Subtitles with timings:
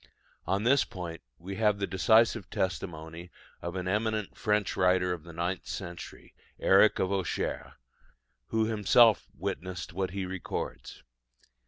[0.47, 3.29] On this point we have the decisive testimony
[3.61, 7.75] of an eminent French writer of the ninth century, Eric of Auxerre,
[8.47, 11.03] who himself witnessed what he records.